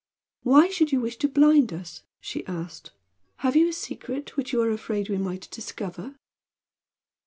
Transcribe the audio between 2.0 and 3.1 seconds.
she asked.